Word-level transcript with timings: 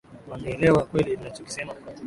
Wanielewa 0.29 0.83
kweli 0.83 1.15
ninachokisema? 1.17 1.73